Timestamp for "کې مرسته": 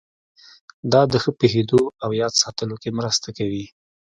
2.81-3.27